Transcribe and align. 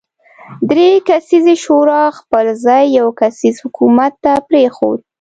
درې 0.69 0.89
کسیزې 1.07 1.55
شورا 1.63 2.03
خپل 2.19 2.45
ځای 2.65 2.83
یو 2.99 3.07
کسیز 3.19 3.55
حکومت 3.63 4.13
ته 4.23 4.31
پرېښود. 4.47 4.99